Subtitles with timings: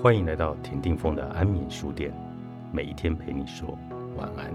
[0.00, 2.12] 欢迎来到田定峰的安眠书店，
[2.72, 3.78] 每一天陪你说
[4.16, 4.52] 晚安。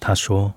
[0.00, 0.52] 他说：“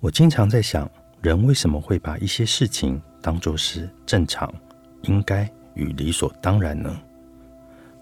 [0.00, 0.88] 我经常在想，
[1.20, 4.50] 人为什么会把一些事情当作是正常、
[5.02, 6.96] 应该与理所当然呢？”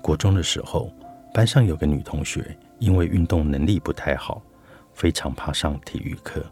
[0.01, 0.93] 国中的时候，
[1.35, 4.43] 班上有个女同学，因为运动能力不太好，
[4.93, 6.45] 非常怕上体育课。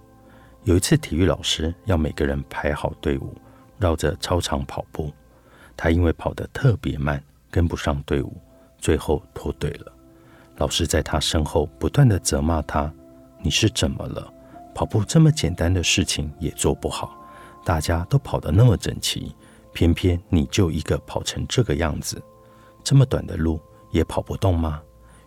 [0.63, 3.35] 有一次，体育老师要每个人排好队伍，
[3.79, 5.13] 绕着操场跑步。
[5.77, 8.37] 他因为跑得特别慢，跟不上队伍，
[8.79, 9.93] 最后脱队了。
[10.57, 12.93] 老师在他身后不断的责骂他
[13.41, 14.33] ：“你是怎么了？
[14.75, 17.17] 跑步这么简单的事情也做不好，
[17.65, 19.35] 大家都跑得那么整齐，
[19.73, 22.21] 偏偏你就一个跑成这个样子。”
[22.85, 24.83] 这么短的路也跑不动吗？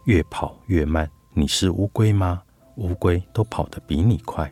[0.05, 1.09] 越跑越慢。
[1.33, 2.41] 你是乌龟吗？
[2.75, 4.51] 乌龟都跑得比你快。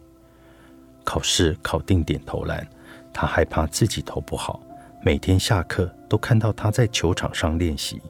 [1.03, 2.67] 考试考定点投篮，
[3.11, 4.61] 他害怕自己投不好。
[5.03, 8.01] 每天下课都看到他在球场上练习，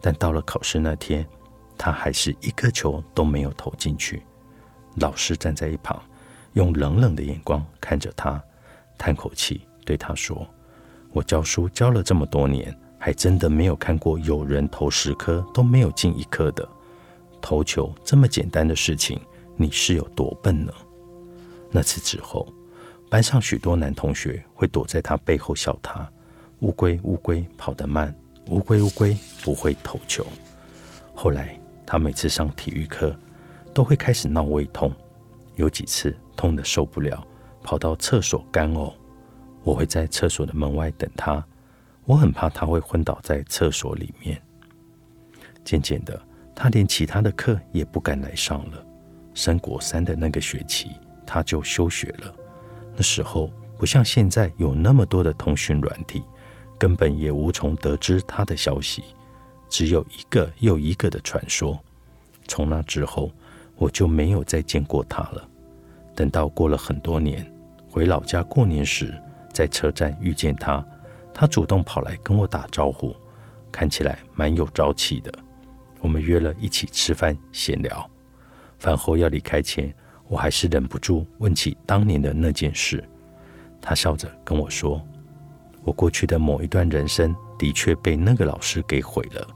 [0.00, 1.26] 但到了考试那天，
[1.76, 4.22] 他还是一颗球都没有投进去。
[4.96, 6.00] 老师站在一旁，
[6.52, 8.40] 用冷冷的眼光看着他，
[8.96, 10.46] 叹口气对他说
[11.12, 16.66] ：“我教书教了这么多年。”还真的没有看过有人投十颗都没有进一颗的。
[17.46, 19.20] 投球这么简单的事情，
[19.54, 20.72] 你是有多笨呢？
[21.70, 22.52] 那次之后，
[23.08, 26.10] 班上许多男同学会躲在他背后笑他
[26.58, 28.12] ：“乌龟，乌龟跑得慢，
[28.48, 30.26] 乌龟，乌龟不会投球。”
[31.14, 33.16] 后来，他每次上体育课
[33.72, 34.92] 都会开始闹胃痛，
[35.54, 37.24] 有几次痛得受不了，
[37.62, 38.92] 跑到厕所干呕。
[39.62, 41.46] 我会在厕所的门外等他。
[42.06, 44.42] 我很怕他会昏倒在厕所里面。
[45.64, 46.20] 渐渐的，
[46.56, 48.84] 他连其他的课也不敢来上了。
[49.34, 50.90] 升国三的那个学期，
[51.26, 52.34] 他就休学了。
[52.96, 56.22] 那时候不像现在有那么多的通讯软体，
[56.78, 59.04] 根本也无从得知他的消息，
[59.68, 61.78] 只有一个又一个的传说。
[62.48, 63.30] 从那之后，
[63.76, 65.46] 我就没有再见过他了。
[66.14, 67.46] 等到过了很多年，
[67.90, 69.14] 回老家过年时，
[69.52, 70.82] 在车站遇见他。
[71.34, 73.14] 他主动跑来跟我打招呼，
[73.70, 75.30] 看起来蛮有朝气的。
[76.00, 78.08] 我们约了一起吃饭闲聊。
[78.78, 79.92] 饭后要离开前，
[80.28, 83.02] 我还是忍不住问起当年的那件事。
[83.80, 85.00] 他笑着跟我说
[85.84, 89.46] ：“我过去的某一段人生的确被那个老师给毁了。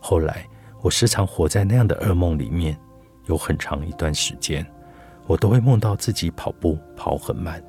[0.00, 0.46] 后来
[0.82, 2.78] 我时常活在那样的噩梦里面，
[3.26, 4.66] 有很长一段时间，
[5.26, 7.62] 我都会梦到自己跑步跑很慢，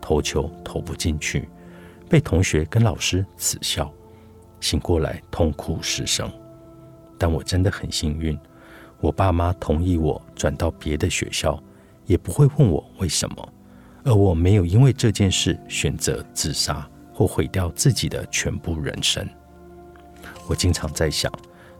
[0.00, 1.48] 投球投不进去。”
[2.08, 3.92] 被同学跟老师耻笑，
[4.60, 6.32] 醒过来痛哭失声。
[7.18, 8.38] 但我真的很幸运，
[9.00, 11.62] 我爸妈同意我转到别的学校，
[12.06, 13.52] 也不会问我为什么。
[14.04, 19.28] 而我没有因为这件事选择自杀或毁掉自己的全部人生。
[20.46, 21.30] 我经常在想，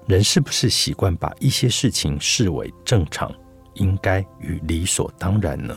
[0.06, 3.32] 人是不是习惯把一些事情视为正常、
[3.75, 5.75] 应该与理所当然呢？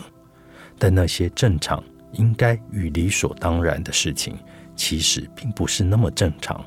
[0.77, 1.81] 但那些正常。
[2.15, 4.37] 应该与理所当然的事情，
[4.75, 6.61] 其实并不是那么正常。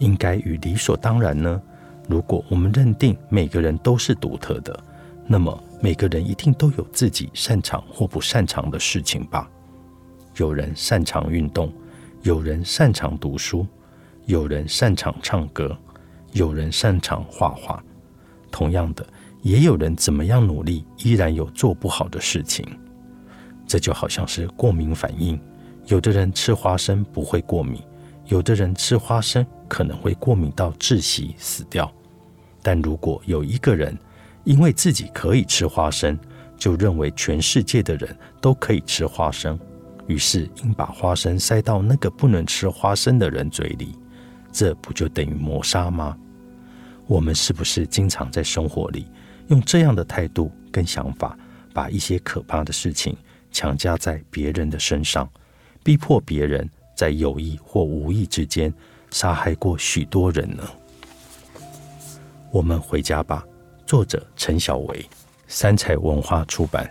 [0.00, 1.62] 应该与理所当然呢？
[2.08, 4.78] 如果我们认定每个人都是独特的，
[5.26, 9.48] 那么每个人一定都有自己擅长或不擅长的事情吧？
[10.36, 11.72] 有人擅长运动，
[12.22, 13.66] 有人擅长读书，
[14.26, 15.76] 有人擅长唱歌，
[16.32, 17.82] 有人擅长画画。
[18.50, 19.06] 同样的，
[19.42, 22.66] 也有人怎么样努力，依然有做不好的事情。
[23.66, 25.40] 这就好像是过敏反应，
[25.86, 27.80] 有的人吃花生不会过敏，
[28.26, 31.92] 有的人吃花生可能会过敏到窒息死掉。
[32.62, 33.96] 但如果有一个人
[34.44, 36.18] 因为自己可以吃花生，
[36.56, 39.58] 就认为全世界的人都可以吃花生，
[40.06, 43.98] 于是硬把花生塞到那个不能吃花生的人嘴里，
[44.52, 46.16] 这不就等于谋杀吗？
[47.06, 49.06] 我们是不是经常在生活里
[49.48, 51.36] 用这样的态度跟想法，
[51.74, 53.16] 把一些可怕的事情？
[53.50, 55.28] 强加在别人的身上，
[55.82, 56.70] 逼迫别人
[57.02, 58.72] 在有意或无意之间
[59.10, 60.62] 杀害过许多人呢。
[62.52, 63.44] 我们回家吧。
[63.84, 65.04] 作者：陈小维，
[65.48, 66.88] 三彩文化出版。